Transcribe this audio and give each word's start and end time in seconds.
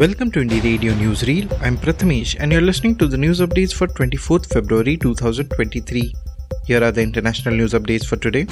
Welcome 0.00 0.30
to 0.34 0.38
Indie 0.38 0.62
Radio 0.62 0.92
Newsreel. 0.92 1.52
I'm 1.60 1.76
Prathamesh 1.76 2.36
and 2.38 2.52
you're 2.52 2.60
listening 2.60 2.94
to 2.98 3.08
the 3.08 3.18
news 3.18 3.40
updates 3.40 3.74
for 3.74 3.88
24th 3.88 4.46
February 4.52 4.96
2023. 4.96 6.14
Here 6.66 6.84
are 6.84 6.92
the 6.92 7.02
international 7.02 7.56
news 7.56 7.72
updates 7.72 8.06
for 8.06 8.14
today. 8.14 8.46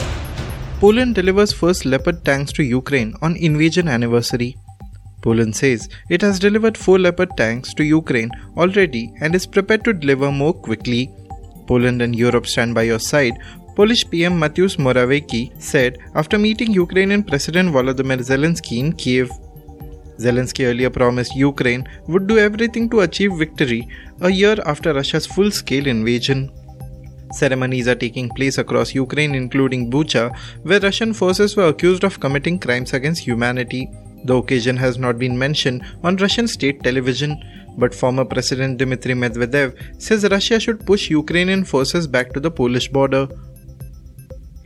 Poland 0.80 1.14
delivers 1.14 1.52
first 1.52 1.84
Leopard 1.84 2.24
tanks 2.24 2.52
to 2.54 2.64
Ukraine 2.64 3.14
on 3.22 3.36
invasion 3.36 3.86
anniversary. 3.86 4.56
Poland 5.22 5.54
says 5.54 5.88
it 6.10 6.20
has 6.20 6.40
delivered 6.40 6.76
four 6.76 6.98
Leopard 6.98 7.36
tanks 7.36 7.72
to 7.74 7.84
Ukraine 7.84 8.32
already 8.56 9.12
and 9.20 9.32
is 9.32 9.46
prepared 9.46 9.84
to 9.84 9.92
deliver 9.92 10.32
more 10.32 10.52
quickly. 10.52 11.12
Poland 11.68 12.02
and 12.02 12.16
Europe 12.16 12.48
stand 12.48 12.74
by 12.74 12.82
your 12.82 12.98
side, 12.98 13.38
Polish 13.76 14.04
PM 14.10 14.40
Mateusz 14.40 14.78
Morawiecki 14.78 15.62
said 15.62 15.98
after 16.16 16.38
meeting 16.38 16.72
Ukrainian 16.72 17.22
President 17.22 17.72
Volodymyr 17.72 18.22
Zelensky 18.34 18.78
in 18.78 18.92
Kiev. 18.94 19.30
Zelensky 20.18 20.66
earlier 20.66 20.90
promised 20.90 21.34
Ukraine 21.36 21.86
would 22.08 22.26
do 22.26 22.38
everything 22.38 22.88
to 22.90 23.00
achieve 23.00 23.32
victory 23.34 23.88
a 24.20 24.30
year 24.30 24.56
after 24.64 24.92
Russia's 24.92 25.26
full 25.26 25.50
scale 25.50 25.86
invasion. 25.86 26.50
Ceremonies 27.32 27.88
are 27.88 27.94
taking 27.94 28.28
place 28.30 28.58
across 28.58 28.94
Ukraine, 28.94 29.34
including 29.34 29.90
Bucha, 29.90 30.34
where 30.62 30.80
Russian 30.80 31.12
forces 31.12 31.56
were 31.56 31.68
accused 31.68 32.04
of 32.04 32.20
committing 32.20 32.58
crimes 32.58 32.92
against 32.92 33.24
humanity. 33.24 33.90
The 34.24 34.36
occasion 34.36 34.76
has 34.76 34.96
not 34.98 35.18
been 35.18 35.36
mentioned 35.36 35.84
on 36.02 36.16
Russian 36.16 36.48
state 36.48 36.82
television, 36.82 37.36
but 37.76 37.94
former 37.94 38.24
President 38.24 38.78
Dmitry 38.78 39.14
Medvedev 39.14 39.76
says 40.00 40.28
Russia 40.30 40.58
should 40.58 40.86
push 40.86 41.10
Ukrainian 41.10 41.64
forces 41.64 42.06
back 42.06 42.32
to 42.32 42.40
the 42.40 42.50
Polish 42.50 42.88
border. 42.88 43.28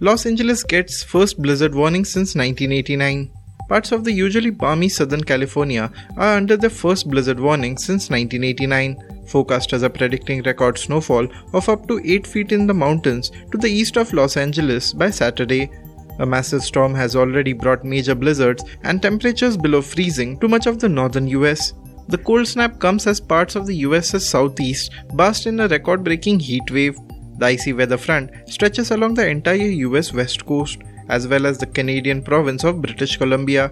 Los 0.00 0.24
Angeles 0.24 0.62
gets 0.62 1.02
first 1.02 1.42
blizzard 1.42 1.74
warning 1.74 2.04
since 2.04 2.34
1989. 2.34 3.39
Parts 3.70 3.92
of 3.92 4.02
the 4.02 4.10
usually 4.10 4.50
balmy 4.50 4.88
Southern 4.88 5.22
California 5.22 5.92
are 6.16 6.36
under 6.36 6.56
the 6.56 6.68
first 6.68 7.08
blizzard 7.08 7.38
warning 7.38 7.78
since 7.78 8.10
1989. 8.10 8.96
Forecasters 9.28 9.84
are 9.84 9.88
predicting 9.88 10.42
record 10.42 10.76
snowfall 10.76 11.28
of 11.52 11.68
up 11.68 11.86
to 11.86 12.00
8 12.04 12.26
feet 12.26 12.50
in 12.50 12.66
the 12.66 12.74
mountains 12.74 13.30
to 13.52 13.58
the 13.58 13.70
east 13.70 13.96
of 13.96 14.12
Los 14.12 14.36
Angeles 14.36 14.92
by 14.92 15.08
Saturday. 15.08 15.70
A 16.18 16.26
massive 16.26 16.64
storm 16.64 16.96
has 16.96 17.14
already 17.14 17.52
brought 17.52 17.84
major 17.84 18.16
blizzards 18.16 18.64
and 18.82 19.00
temperatures 19.00 19.56
below 19.56 19.82
freezing 19.82 20.36
to 20.41 20.48
much 20.48 20.66
of 20.66 20.80
the 20.80 20.88
northern 20.88 21.28
US. 21.28 21.72
The 22.08 22.18
cold 22.18 22.48
snap 22.48 22.80
comes 22.80 23.06
as 23.06 23.20
parts 23.20 23.54
of 23.54 23.68
the 23.68 23.76
US's 23.86 24.28
southeast 24.28 24.91
burst 25.14 25.46
in 25.46 25.60
a 25.60 25.68
record 25.68 26.02
breaking 26.02 26.41
heat 26.41 26.68
wave. 26.72 26.98
The 27.38 27.46
icy 27.46 27.72
weather 27.72 27.98
front 27.98 28.32
stretches 28.46 28.91
along 28.91 29.14
the 29.14 29.28
entire 29.28 29.70
US 29.86 30.12
west 30.12 30.44
coast 30.44 30.80
as 31.19 31.28
well 31.28 31.47
as 31.47 31.58
the 31.58 31.66
Canadian 31.66 32.22
province 32.22 32.64
of 32.64 32.80
British 32.80 33.16
Columbia. 33.16 33.70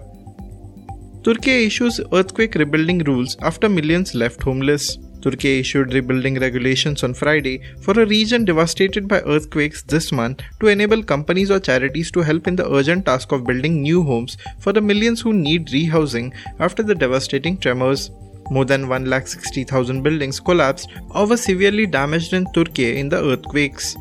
Turkey 1.23 1.65
issues 1.65 1.99
earthquake 2.13 2.55
rebuilding 2.55 2.99
rules 2.99 3.37
after 3.41 3.67
millions 3.67 4.15
left 4.15 4.41
homeless. 4.41 4.97
Turkey 5.21 5.59
issued 5.59 5.93
rebuilding 5.93 6.39
regulations 6.39 7.03
on 7.03 7.13
Friday 7.13 7.61
for 7.81 7.93
a 7.99 8.05
region 8.05 8.45
devastated 8.45 9.07
by 9.07 9.19
earthquakes 9.21 9.81
this 9.83 10.13
month 10.13 10.41
to 10.61 10.67
enable 10.67 11.03
companies 11.03 11.51
or 11.51 11.59
charities 11.59 12.09
to 12.11 12.21
help 12.21 12.47
in 12.47 12.55
the 12.55 12.69
urgent 12.71 13.05
task 13.05 13.33
of 13.33 13.45
building 13.45 13.81
new 13.81 14.01
homes 14.01 14.37
for 14.59 14.71
the 14.71 14.81
millions 14.81 15.19
who 15.19 15.33
need 15.33 15.67
rehousing 15.67 16.33
after 16.59 16.83
the 16.83 16.95
devastating 16.95 17.57
tremors. 17.57 18.11
More 18.49 18.65
than 18.65 18.85
1,60,000 18.85 20.01
buildings 20.01 20.39
collapsed 20.39 20.89
or 21.11 21.27
were 21.27 21.37
severely 21.37 21.85
damaged 21.85 22.33
in 22.33 22.51
Turkey 22.53 22.97
in 22.97 23.09
the 23.09 23.21
earthquakes. 23.31 23.95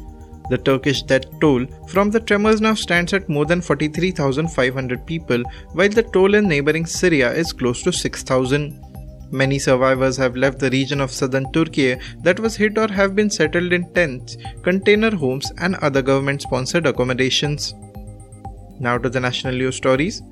The 0.50 0.58
Turkish 0.58 1.02
death 1.02 1.24
toll 1.40 1.66
from 1.88 2.10
the 2.10 2.20
tremors 2.20 2.60
now 2.60 2.74
stands 2.74 3.12
at 3.12 3.28
more 3.28 3.44
than 3.44 3.60
43,500 3.60 5.06
people, 5.06 5.42
while 5.72 5.88
the 5.88 6.02
toll 6.02 6.34
in 6.34 6.48
neighboring 6.48 6.86
Syria 6.86 7.32
is 7.32 7.52
close 7.52 7.82
to 7.82 7.92
6,000. 7.92 8.84
Many 9.30 9.58
survivors 9.58 10.16
have 10.16 10.36
left 10.36 10.58
the 10.58 10.70
region 10.70 11.02
of 11.02 11.10
southern 11.12 11.52
Turkey 11.52 11.98
that 12.22 12.40
was 12.40 12.56
hit 12.56 12.78
or 12.78 12.88
have 12.88 13.14
been 13.14 13.28
settled 13.28 13.74
in 13.74 13.92
tents, 13.92 14.38
container 14.62 15.14
homes, 15.14 15.52
and 15.58 15.74
other 15.76 16.00
government 16.00 16.40
sponsored 16.40 16.86
accommodations. 16.86 17.74
Now 18.80 18.96
to 18.96 19.10
the 19.10 19.20
national 19.20 19.54
news 19.54 19.76
stories. 19.76 20.22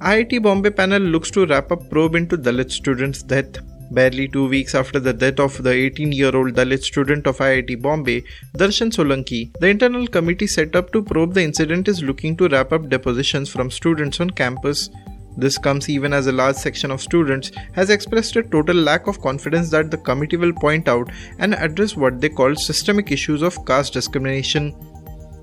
IIT 0.00 0.40
Bombay 0.42 0.70
panel 0.70 1.02
looks 1.02 1.32
to 1.32 1.46
wrap 1.46 1.72
up 1.72 1.90
probe 1.90 2.14
into 2.14 2.38
Dalit 2.38 2.70
student's 2.70 3.24
death. 3.24 3.58
Barely 3.90 4.28
two 4.28 4.46
weeks 4.48 4.74
after 4.74 5.00
the 5.00 5.14
death 5.14 5.40
of 5.40 5.62
the 5.62 5.70
18 5.70 6.12
year 6.12 6.36
old 6.36 6.52
Dalit 6.52 6.82
student 6.82 7.26
of 7.26 7.38
IIT 7.38 7.80
Bombay, 7.80 8.22
Darshan 8.54 8.90
Solanki, 8.90 9.50
the 9.60 9.68
internal 9.68 10.06
committee 10.06 10.46
set 10.46 10.76
up 10.76 10.92
to 10.92 11.02
probe 11.02 11.32
the 11.32 11.42
incident 11.42 11.88
is 11.88 12.02
looking 12.02 12.36
to 12.36 12.48
wrap 12.48 12.70
up 12.72 12.90
depositions 12.90 13.48
from 13.48 13.70
students 13.70 14.20
on 14.20 14.28
campus. 14.28 14.90
This 15.38 15.56
comes 15.56 15.88
even 15.88 16.12
as 16.12 16.26
a 16.26 16.32
large 16.32 16.56
section 16.56 16.90
of 16.90 17.00
students 17.00 17.50
has 17.72 17.88
expressed 17.88 18.36
a 18.36 18.42
total 18.42 18.76
lack 18.76 19.06
of 19.06 19.22
confidence 19.22 19.70
that 19.70 19.90
the 19.90 19.96
committee 19.96 20.36
will 20.36 20.52
point 20.52 20.86
out 20.86 21.10
and 21.38 21.54
address 21.54 21.96
what 21.96 22.20
they 22.20 22.28
call 22.28 22.56
systemic 22.56 23.10
issues 23.10 23.40
of 23.40 23.64
caste 23.64 23.94
discrimination. 23.94 24.74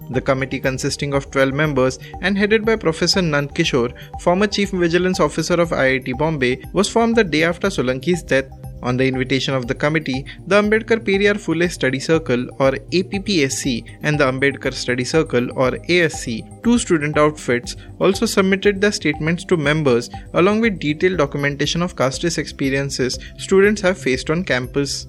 The 0.10 0.22
committee, 0.22 0.60
consisting 0.60 1.14
of 1.14 1.32
12 1.32 1.54
members 1.54 2.00
and 2.22 2.38
headed 2.38 2.66
by 2.66 2.76
Professor 2.76 3.22
Nand 3.22 3.56
Kishore, 3.56 3.94
former 4.22 4.48
Chief 4.48 4.72
Vigilance 4.72 5.20
Officer 5.20 5.56
of 5.56 5.70
IIT 5.72 6.18
Bombay, 6.18 6.64
was 6.74 6.90
formed 6.90 7.16
the 7.16 7.24
day 7.24 7.44
after 7.44 7.68
Solanki's 7.70 8.24
death. 8.24 8.46
On 8.84 8.98
the 8.98 9.08
invitation 9.08 9.56
of 9.56 9.68
the 9.68 9.74
committee, 9.74 10.26
the 10.46 10.62
Ambedkar 10.62 11.00
Periyar 11.04 11.36
Phule 11.44 11.72
Study 11.72 12.00
Circle 12.00 12.48
or 12.60 12.72
APPSC 12.92 13.98
and 14.04 14.20
the 14.20 14.26
Ambedkar 14.26 14.74
Study 14.74 15.04
Circle 15.04 15.50
or 15.58 15.72
ASC, 15.72 16.64
two 16.64 16.78
student 16.78 17.18
outfits, 17.18 17.76
also 18.00 18.28
submitted 18.28 18.80
their 18.80 18.92
statements 18.92 19.44
to 19.46 19.58
members 19.58 20.12
along 20.36 20.62
with 20.62 20.80
detailed 20.80 21.18
documentation 21.18 21.82
of 21.82 21.96
casteist 21.96 22.38
experiences 22.38 23.18
students 23.40 23.82
have 23.82 23.98
faced 23.98 24.30
on 24.30 24.44
campus. 24.44 25.08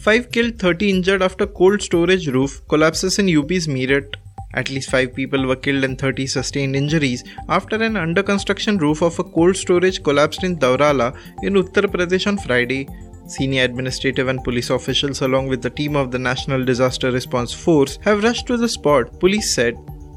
5 0.00 0.32
killed 0.32 0.58
30 0.58 0.90
injured 0.90 1.22
after 1.22 1.46
cold 1.46 1.80
storage 1.82 2.26
roof 2.28 2.60
collapses 2.68 3.18
in 3.18 3.26
UP's 3.38 3.68
Meerut. 3.68 4.16
At 4.54 4.70
least 4.70 4.90
5 4.90 5.14
people 5.14 5.46
were 5.46 5.56
killed 5.56 5.84
and 5.84 5.98
30 5.98 6.26
sustained 6.26 6.76
injuries 6.76 7.24
after 7.48 7.76
an 7.82 7.96
under 7.96 8.22
construction 8.22 8.78
roof 8.78 9.02
of 9.02 9.18
a 9.18 9.24
cold 9.24 9.56
storage 9.56 10.02
collapsed 10.02 10.44
in 10.44 10.56
Daurala 10.56 11.16
in 11.42 11.54
Uttar 11.54 11.86
Pradesh 11.94 12.26
on 12.26 12.38
Friday. 12.38 12.88
Senior 13.26 13.64
administrative 13.64 14.28
and 14.28 14.44
police 14.44 14.70
officials, 14.70 15.22
along 15.22 15.48
with 15.48 15.62
the 15.62 15.70
team 15.70 15.96
of 15.96 16.10
the 16.10 16.18
National 16.18 16.64
Disaster 16.64 17.10
Response 17.10 17.52
Force, 17.52 17.98
have 18.02 18.22
rushed 18.22 18.46
to 18.46 18.56
the 18.56 18.68
spot, 18.68 19.18
police 19.18 19.54
said. 19.54 19.74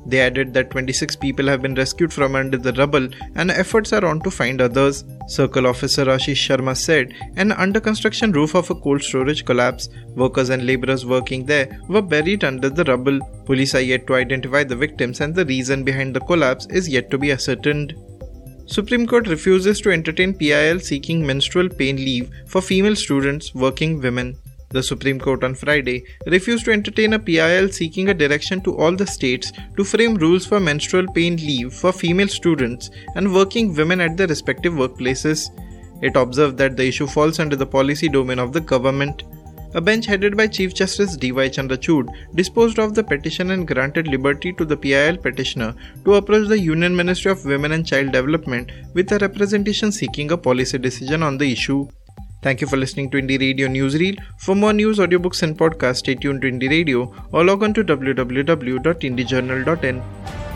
They 0.08 0.22
added 0.22 0.54
that 0.54 0.72
26 0.72 1.18
people 1.18 1.48
have 1.48 1.62
been 1.62 1.76
rescued 1.76 2.14
from 2.14 2.36
under 2.36 2.58
the 2.58 2.72
rubble 2.74 3.10
and 3.36 3.52
efforts 3.52 3.92
are 3.92 4.06
on 4.06 4.22
to 4.22 4.32
find 4.32 4.62
others. 4.62 5.04
Circle 5.28 5.68
Officer 5.68 6.06
Ashish 6.06 6.44
Sharma 6.48 6.78
said 6.78 7.14
an 7.36 7.52
under 7.52 7.82
construction 7.82 8.32
roof 8.32 8.56
of 8.56 8.70
a 8.70 8.76
cold 8.76 9.04
storage 9.04 9.44
collapsed. 9.44 9.92
Workers 10.16 10.50
and 10.50 10.66
laborers 10.66 11.06
working 11.06 11.46
there 11.46 11.78
were 11.90 12.02
buried 12.02 12.46
under 12.46 12.70
the 12.70 12.86
rubble. 12.86 13.20
Police 13.46 13.76
are 13.76 13.82
yet 13.82 14.08
to 14.08 14.16
identify 14.16 14.64
the 14.64 14.78
victims 14.78 15.20
and 15.20 15.36
the 15.36 15.46
reason 15.46 15.84
behind 15.84 16.16
the 16.16 16.22
collapse 16.22 16.68
is 16.68 16.88
yet 16.88 17.12
to 17.12 17.18
be 17.18 17.34
ascertained. 17.34 17.94
Supreme 18.66 19.08
Court 19.08 19.28
refuses 19.28 19.82
to 19.82 19.92
entertain 19.92 20.34
PIL 20.34 20.80
seeking 20.80 21.26
menstrual 21.26 21.70
pain 21.70 21.98
leave 21.98 22.30
for 22.48 22.62
female 22.62 22.96
students, 22.96 23.54
working 23.56 24.02
women. 24.02 24.38
The 24.70 24.84
Supreme 24.84 25.18
Court 25.18 25.46
on 25.46 25.56
Friday 25.56 26.04
refused 26.26 26.66
to 26.66 26.74
entertain 26.74 27.14
a 27.14 27.20
PIL 27.20 27.70
seeking 27.70 28.10
a 28.10 28.14
direction 28.14 28.60
to 28.62 28.76
all 28.76 28.94
the 28.94 29.08
states 29.08 29.54
to 29.78 29.86
frame 29.86 30.16
rules 30.16 30.46
for 30.46 30.60
menstrual 30.60 31.08
pain 31.14 31.38
leave 31.38 31.74
for 31.74 31.94
female 31.94 32.28
students 32.28 32.90
and 33.16 33.34
working 33.34 33.74
women 33.74 34.02
at 34.02 34.18
their 34.18 34.28
respective 34.28 34.74
workplaces. 34.74 35.50
It 36.02 36.18
observed 36.18 36.58
that 36.58 36.76
the 36.76 36.86
issue 36.86 37.08
falls 37.08 37.40
under 37.40 37.56
the 37.56 37.66
policy 37.66 38.10
domain 38.10 38.40
of 38.40 38.52
the 38.52 38.60
government. 38.60 39.24
A 39.74 39.82
bench 39.82 40.06
headed 40.06 40.36
by 40.36 40.48
Chief 40.48 40.74
Justice 40.74 41.16
D.Y. 41.16 41.48
Chandrachud 41.50 42.10
disposed 42.36 42.78
of 42.78 42.94
the 42.94 43.04
petition 43.04 43.52
and 43.52 43.68
granted 43.68 44.08
liberty 44.08 44.52
to 44.54 44.66
the 44.66 44.78
PIL 44.78 45.18
petitioner 45.18 45.76
to 46.04 46.16
approach 46.16 46.48
the 46.48 46.60
Union 46.60 46.96
Ministry 46.96 47.32
of 47.32 47.46
Women 47.46 47.72
and 47.72 47.86
Child 47.86 48.12
Development 48.12 48.70
with 48.94 49.12
a 49.12 49.20
representation 49.20 49.92
seeking 49.92 50.32
a 50.32 50.38
policy 50.38 50.78
decision 50.78 51.24
on 51.24 51.38
the 51.38 51.52
issue. 51.52 51.88
Thank 52.48 52.62
you 52.62 52.68
for 52.68 52.78
listening 52.78 53.10
to 53.12 53.18
Indie 53.22 53.40
Radio 53.42 53.68
Newsreel. 53.68 54.20
For 54.38 54.56
more 54.56 54.72
news, 54.72 55.00
audiobooks, 55.00 55.44
and 55.44 55.58
podcasts, 55.58 55.98
stay 55.98 56.16
tuned 56.16 56.44
to 56.44 56.48
Indie 56.50 56.70
Radio 56.70 57.14
or 57.34 57.44
log 57.44 57.62
on 57.62 57.74
to 57.74 57.84
www.indiejournal.in. 57.84 60.47